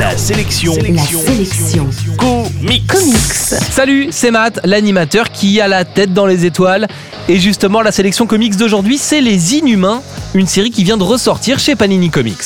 [0.00, 0.72] La sélection.
[0.76, 1.86] La sélection.
[2.16, 2.86] Comics.
[2.86, 3.34] Comics.
[3.70, 6.88] Salut, c'est Matt, l'animateur qui a la tête dans les étoiles.
[7.28, 10.00] Et justement, la sélection comics d'aujourd'hui, c'est Les Inhumains,
[10.32, 12.38] une série qui vient de ressortir chez Panini Comics.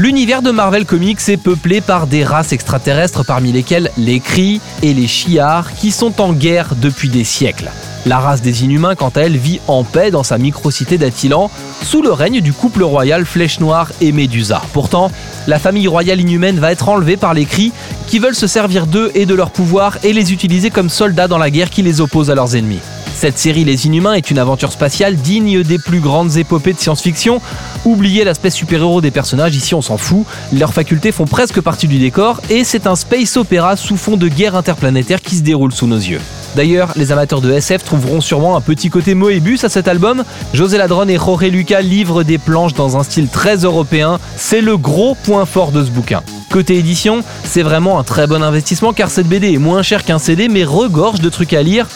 [0.00, 4.94] L'univers de Marvel Comics est peuplé par des races extraterrestres parmi lesquelles les Kree et
[4.94, 7.70] les Shi'ar qui sont en guerre depuis des siècles.
[8.06, 11.50] La race des Inhumains, quant à elle, vit en paix dans sa micro-cité d'Attilan,
[11.82, 14.62] sous le règne du couple royal Flèche Noire et Médusa.
[14.72, 15.12] Pourtant,
[15.46, 17.70] la famille royale inhumaine va être enlevée par les Kree
[18.06, 21.36] qui veulent se servir d'eux et de leur pouvoir et les utiliser comme soldats dans
[21.36, 22.80] la guerre qui les oppose à leurs ennemis.
[23.20, 27.42] Cette série Les Inhumains est une aventure spatiale digne des plus grandes épopées de science-fiction.
[27.84, 30.24] Oubliez l'aspect super-héros des personnages, ici on s'en fout,
[30.54, 34.26] leurs facultés font presque partie du décor et c'est un space opéra sous fond de
[34.26, 36.22] guerre interplanétaire qui se déroule sous nos yeux.
[36.56, 40.24] D'ailleurs, les amateurs de SF trouveront sûrement un petit côté Moebius à cet album.
[40.52, 44.76] José Ladron et Jorge Lucas livrent des planches dans un style très européen, c'est le
[44.76, 46.22] gros point fort de ce bouquin.
[46.50, 50.18] Côté édition, c'est vraiment un très bon investissement car cette BD est moins chère qu'un
[50.18, 51.86] CD mais regorge de trucs à lire.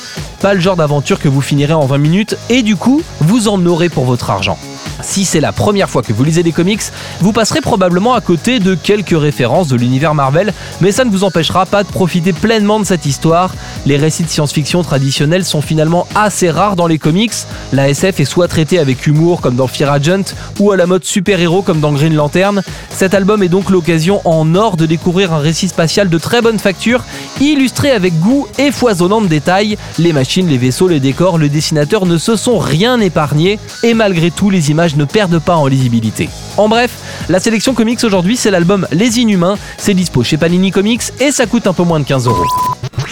[0.41, 3.65] Pas le genre d'aventure que vous finirez en 20 minutes et du coup, vous en
[3.67, 4.59] aurez pour votre argent.
[5.03, 6.83] Si c'est la première fois que vous lisez des comics,
[7.21, 11.25] vous passerez probablement à côté de quelques références de l'univers Marvel, mais ça ne vous
[11.25, 13.55] empêchera pas de profiter pleinement de cette histoire.
[13.87, 17.35] Les récits de science-fiction traditionnels sont finalement assez rares dans les comics.
[17.73, 21.05] La SF est soit traitée avec humour comme dans Fear Agent, ou à la mode
[21.05, 22.63] super-héros comme dans Green Lantern.
[22.91, 26.59] Cet album est donc l'occasion en or de découvrir un récit spatial de très bonne
[26.59, 27.05] facture,
[27.41, 29.77] illustré avec goût et foisonnant de détails.
[29.99, 34.31] Les machines, les vaisseaux, les décors, le dessinateur ne se sont rien épargnés, et malgré
[34.31, 36.29] tout, les images ne perdent pas en lisibilité.
[36.57, 36.91] En bref,
[37.29, 39.59] la sélection comics aujourd'hui, c'est l'album Les Inhumains.
[39.77, 42.45] C'est dispo chez Panini Comics et ça coûte un peu moins de 15 euros.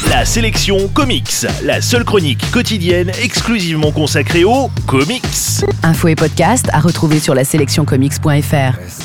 [0.08, 1.46] La sélection comics.
[1.62, 5.24] La seule chronique quotidienne exclusivement consacrée aux comics.
[5.82, 9.01] Info et podcast à retrouver sur la sélectioncomics.fr.